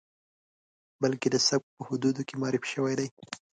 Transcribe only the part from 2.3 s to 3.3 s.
معرفي شوی دی.